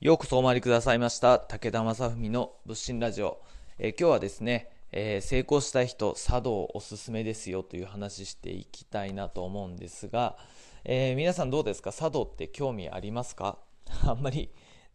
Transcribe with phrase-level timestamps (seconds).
[0.00, 3.38] ようこそお参りくださいました武田正文の仏心ラジオ、
[3.78, 10.38] えー、今日はですね、えー、成功した人茶道おすすめですよという話していきたいなと思うんですが、
[10.86, 11.92] えー、皆さんどうですか？
[11.92, 13.58] 茶道って興味ありますか？
[14.06, 14.48] あんまり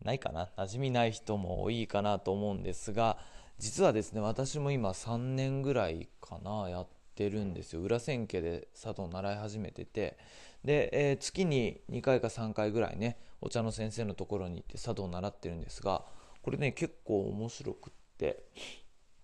[0.04, 0.50] ないかな。
[0.58, 3.20] 馴染みない人も多いかなと思うんですが
[3.60, 7.82] 実はですね私も今3年ぐらいかなやってるんですよ。
[7.82, 10.18] 裏千家で茶道習い始めてて
[10.66, 16.04] で、えー、月に2回か3回ぐらいねお茶の先生のところに行って茶道を習ってるんですが
[16.42, 18.44] これね結構面白くって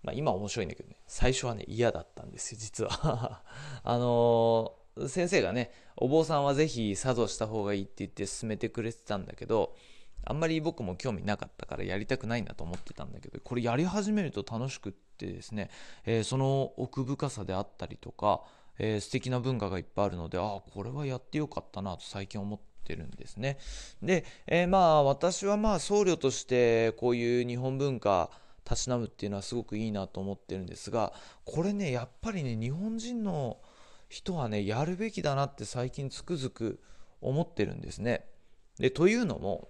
[0.04, 3.44] まあ今面白いんだけどね最初はね嫌だったんですよ実は。
[3.84, 9.76] あのー、先生がねお坊さんは是非茶道した方がいいって言って勧めてくれてたんだけど
[10.24, 15.70] あんまり僕も興味なかったからやりたくないなと思ってたんだけどこれやり始めると楽しくってですね、
[16.06, 18.44] えー、その奥深さであったりとか、
[18.84, 23.60] えー、素敵な文化がいっぱいあるのでああこれはやってよかったなと最近思ってるんですね。
[24.02, 28.32] で、えー、まあ私はまあ僧侶としてこういう日本文化
[28.64, 31.14] たしなむっていうのはすごくいいなと思ってるんですが
[31.46, 33.60] これねやっぱりね日本人の
[34.10, 36.82] 人はねやるべきだなって最近つくづく
[37.22, 38.26] 思ってるんですね。
[38.80, 39.70] でというのも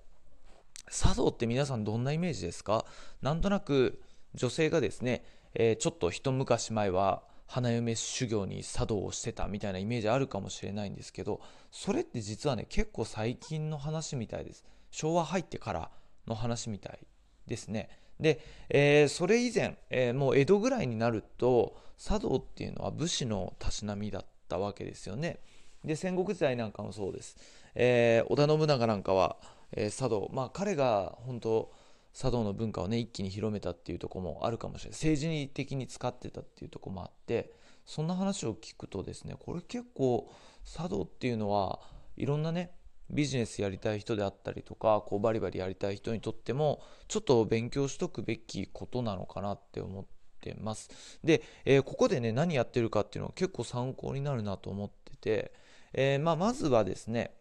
[0.90, 2.86] 茶道って皆さんどんなイメージですか？
[3.22, 4.02] なんとなく
[4.36, 14.64] 女性がですね、えー、ちょっと一昔前は花嫁修行に茶道をしてたみたいなイメージあるかもしれないんですけどそれって実はね結構最近の話みたいです。
[14.90, 15.92] 昭和入ってから
[16.28, 17.00] の話みたい
[17.48, 17.90] ですね。
[18.22, 25.40] で、えー、それ以前、えー、もう江戸ぐらいになると茶道っていうのは武士のたしなみだったわけですよね。
[25.84, 27.36] で戦国時代なんかもそうです、
[27.76, 29.38] え織田信長なんかは
[29.74, 30.30] え、茶道。
[30.34, 31.72] まあ彼が本当
[32.14, 34.98] 茶道の文化をね一気に広めたっていうとこもあるかもしれない。
[34.98, 37.54] 政治的に使ってたっていうとこもあって
[37.86, 40.32] そんな話を聞くとですねこれ結構
[40.66, 41.80] 茶道っていうのは
[42.18, 42.72] いろんなね
[43.10, 50.06] ビジネスやりたい人であったりとかこうバリバリやりたい人にとってもちょっと勉強しとくべきことなのかなって思っ
[50.40, 50.90] てます。
[51.24, 55.54] で、えー、ここでね何やってるかっていうのは結構参考になるなと思ってて、
[55.94, 57.36] えー、まあ、まずはですね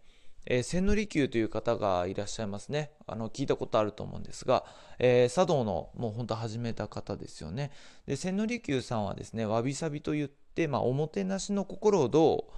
[0.47, 2.93] えー、千利休という方がいらっしゃいますね。
[3.06, 4.65] あの聞いたことあると思うんですが、
[4.99, 7.71] えー、茶道のもう本当始めた方ですよね。
[8.06, 12.53] で千利休さんはですね、わびさびといって、まあ、おもてなしの心をどう、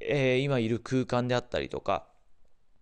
[0.00, 2.06] えー、今いる空間であったりとか、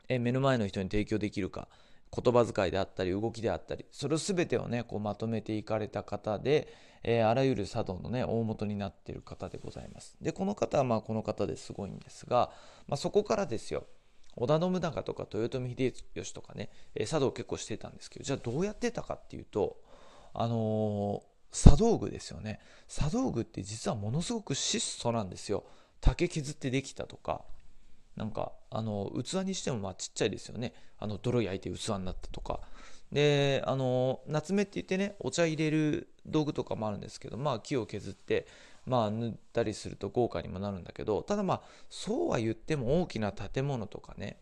[0.08, 1.68] え目の前の人に提供できるか、
[2.12, 6.72] 言葉遣いであったり動きであったりそれを全てをねこうまとめていかれた方で、
[7.04, 12.50] えー、あらゆる茶道のね大元になっている方でございますでこの方はまあこの方ですごいんですが、
[12.88, 13.86] まあ、そこからですよ
[14.36, 19.76] 織田信長とか豊臣秀吉とかね、え茶道結構してたんですけどじゃあどうやってたかっていうと
[20.32, 22.60] あのー、茶道具ですよね。
[22.88, 25.64] 茶道具って実はものすごく質素なんですよ。
[26.00, 27.42] 竹削ってできたとか
[28.16, 30.72] なんかあの器にしてもまあちっちゃいですよね。
[30.98, 32.60] あの泥焼いて器になったとか。
[33.12, 38.46] であの夏目って言ってねお茶入れる道具とかもあるんですけどまあ木を削って
[38.90, 44.40] まあ塗ったりすると豪華にもなるんだけどただまあそうは言っても大きな建物とかね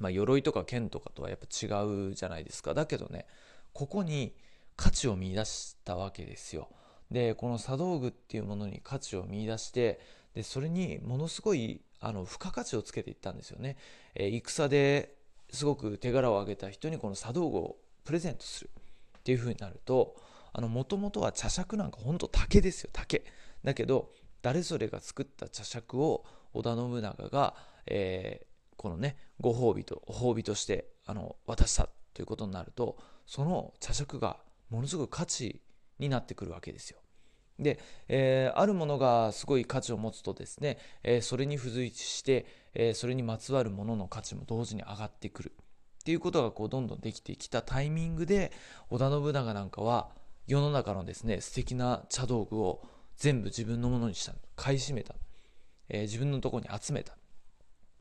[0.00, 2.74] まあ鎧とか剣とかとはやっぱ違うじゃないですか。
[2.74, 3.26] だけどね
[3.72, 4.34] ここに
[4.76, 6.68] 価値を見出したわけですよ。
[7.12, 10.00] でこの茶道具っていうものに価値を見出して
[10.34, 13.76] でそれにものすごいあの付加価値をつけていったんですよね、
[14.14, 15.16] えー、戦で
[15.50, 18.70] すごく手柄を挙げた人にこの茶道具をプレゼントする
[19.18, 20.16] っていう風になると
[20.54, 23.24] もともとは茶杓なんかほんと竹ですよ竹。
[23.64, 24.10] だけど
[24.42, 27.54] 誰それが作った茶杓を織田信長が、
[27.86, 34.38] えー、このねご褒美と褒美としてあの渡したということになるとその茶杓が
[34.70, 35.60] ものすごく価値
[35.98, 36.98] になってくるわけですよ。
[37.58, 37.78] で、
[38.08, 45.52] えー、あるものがすごい価値を持つとですね、えー、それに付随して、えー、それにまつわるものの価値も同時に上がってくる
[46.00, 48.52] っていうことがこうどんどんできてきたタイミングで
[48.88, 50.08] 織田信長なんかは
[50.46, 52.82] 世の中のですね素敵な茶道具を
[53.20, 55.14] 全部自分のものにした買い占めた、
[55.88, 57.16] えー、自分のところに集めた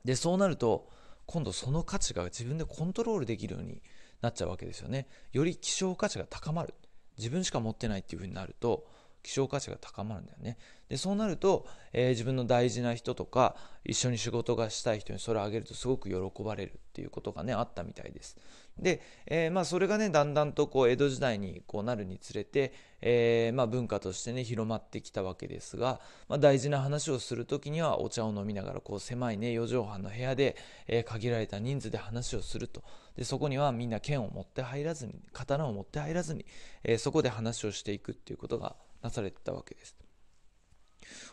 [0.04, 0.90] でそうなると
[1.28, 3.84] 今度その価値が自分でコントロールできるように
[4.22, 5.08] なっちゃうわけですよね。
[5.32, 6.74] より希少価値が高まる。
[7.18, 8.88] 自分しか持ってないっていうふうになると
[9.24, 10.58] 希少価値が高まるんだよね。
[10.90, 13.56] でそうなると、えー、自分の大事な人とか
[13.86, 18.38] 一緒に仕事がしたい人にそれをあげるとすごく喜ばれるっていうことがねあったみたいです。
[18.82, 30.56] で、えー、まあ、それがねだんだんとこう江戸時代にこうなるにつれて、えー、まあ、文化としてね広まってきたわけですが、まあ、大事な話をする時にはお茶を飲みながらこう狭いね4畳半の部屋で、
[30.88, 32.84] え限られた人数で話をすると。
[33.16, 36.46] でそこにはみんな剣を持って入らずに刀を持って入らずに、
[36.84, 39.96] えそこで話をしていくっていうことがなされてたわけです。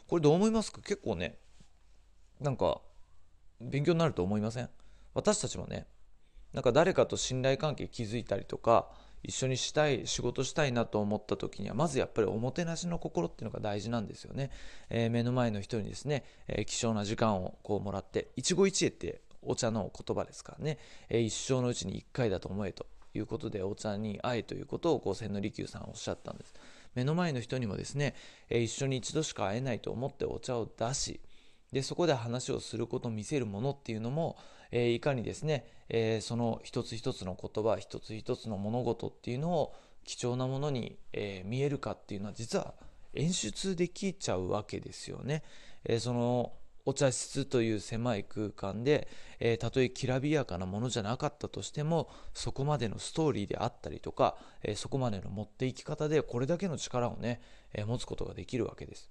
[0.06, 0.80] これどう思いますか？
[0.82, 1.38] 結構ね
[2.40, 2.80] なんか
[3.60, 4.68] 勉強になると思いません？
[5.14, 5.86] 私たちもね
[6.52, 8.88] なんか誰かと信頼関係築いたりとか
[9.22, 14.50] 一緒にしたい仕事したいなと思った時にはまずやっぱりおもてなしの心っていうのが大事なんですよね、
[14.88, 20.78] えー、目の前の人にですね、えー、貴重な時間をこうもらって一期一会ってお茶の言葉ですからね、
[21.08, 26.54] えー、一生のうちに1回だと思えということでお茶に会えということをこう千利休さんおっしゃったんです。
[26.96, 28.14] 目の前の人にもですね、
[28.48, 31.20] え一緒に一度しか会えないと思ってお茶を出し
[31.72, 34.36] でそこで話をすること見せるものっていうのも、
[34.72, 42.74] えいかにですね、えその一つ一つの言葉一つ一つの物事っていうのを貴重なものに、え見えるかっていうのは実は
[43.14, 45.42] 演出できちゃうわけですよね。
[45.84, 46.52] えその
[46.86, 49.08] お茶室という狭い空間で、
[49.40, 57.42] えー、たとえきらびやかなものじゃなかったとしてもそこまでのストーリーであったりとか、えー、そこまでの持っていき方でこれだけの力をね、
[57.74, 59.10] えー、持つことができるわけです。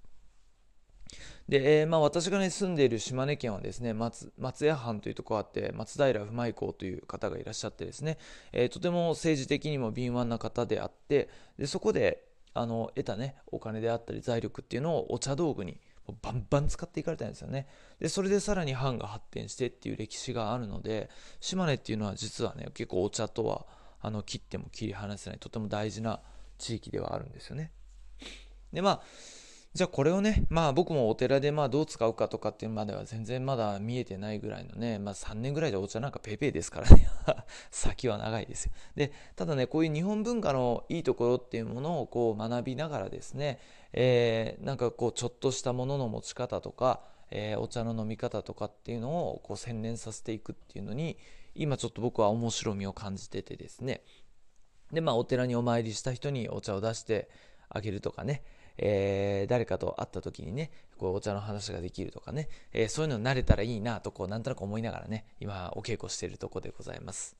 [1.48, 8.18] で、えー、まあ、私がね住んでいる島根県はですね松松屋藩というところあって松平不昧公という方がいらっしゃってですね、
[8.52, 12.24] えー、とても政治的にも敏腕な方であってでそこで
[12.54, 15.78] あの得たねお金であったり財力っていうのをお茶道具に
[16.22, 17.66] バンバン使っていかれたんですよね。
[17.98, 21.10] でそれでさらに藩が発展してっていう歴史があるので
[21.40, 23.66] 島根っていうのは実はね結構お茶とは
[24.00, 26.20] あの切っても切り離せないとても大事な
[26.58, 27.72] 地域ではあるんですよね。
[28.72, 29.02] でまあ
[29.76, 37.06] じゃあこれをね、まあ僕もお寺でまあどう使うかとかっていうまでは全然まだ見えてないぐらいのね、まあ3年ぐらいでお茶なんかペーペーですからね
[37.70, 38.72] 先は長いですよ。
[38.94, 43.60] で、ただね、こういう日本文化のいいところっていうものをこう学びながらですね、
[43.92, 51.18] えー、なんかこうちょっとしたものの持ち方とか、えー、お茶の飲み方とかっていうのをこう洗練させていくっていうのに、
[51.54, 54.00] 今ちょっと僕は面白みを感じててですね。
[54.90, 57.28] で、まあお寺にお参りした人にお茶を出して
[57.68, 58.42] あげるとかね、
[58.78, 67.36] えー、誰かと会った時にね、こうお茶の話ができるとかね、えー、そういうの慣れたらいいなと、こうなんとなく思いながらね、今お稽古しているとこでございます。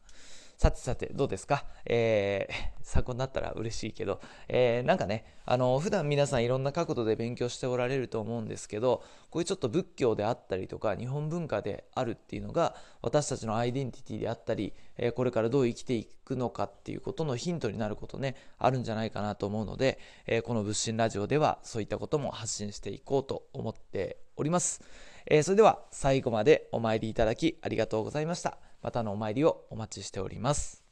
[0.57, 24.83] さてさて、どうですか、えー、 参考になったら嬉しいけど、えー、なんかね、あの、普段皆さんいろんな角度で勉強しておられると思うんですけど、こういうちょっと仏教であったりとか、日本文化であるっていうのが、私たちのアイデンティティであったり、えー、これからどう生きていくのかっていうことのヒントになることね、あるんじゃないかなと思うので、えー、この仏心ラジオではそういったことも発信していこうと思っております。
[25.27, 28.66] えー、それでは最後までお参りいただきありがとうございました。
[28.83, 30.86] またのお参りをお待ちしております。